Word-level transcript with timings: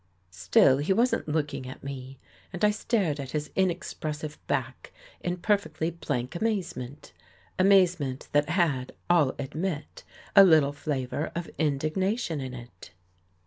Still 0.31 0.79
he 0.79 0.93
wasn't 0.93 1.27
looking 1.29 1.67
at 1.67 1.83
me 1.83 2.17
and 2.51 2.65
I 2.65 2.71
stared 2.71 3.19
at 3.19 3.33
his 3.33 3.51
inexpressive 3.55 4.39
back 4.47 4.91
in 5.19 5.37
perfectly 5.37 5.91
blank 5.91 6.33
amazement. 6.33 7.13
Amazement 7.59 8.27
that 8.31 8.49
had. 8.49 8.93
I'll 9.11 9.35
admit, 9.37 10.03
a 10.35 10.43
little 10.43 10.73
flavor 10.73 11.31
of 11.35 11.51
in 11.59 11.77
dignation 11.77 12.41
in 12.43 12.55
it. 12.55 12.89